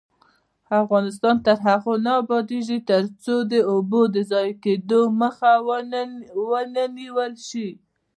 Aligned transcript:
افغانستان 0.81 1.35
تر 1.45 1.57
هغو 1.67 1.93
نه 2.05 2.11
ابادیږي، 2.21 2.77
ترڅو 2.89 3.35
د 3.51 3.53
اوبو 3.71 4.01
د 4.13 4.15
ضایع 4.31 4.53
کیدو 4.63 5.01
مخه 5.21 5.51
ونیول 6.45 6.67
نشي. 7.39 7.69